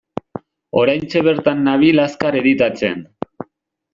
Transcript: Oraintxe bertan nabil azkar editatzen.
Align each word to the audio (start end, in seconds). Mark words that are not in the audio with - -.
Oraintxe 0.83 1.21
bertan 1.27 1.61
nabil 1.67 2.03
azkar 2.05 2.39
editatzen. 2.41 3.07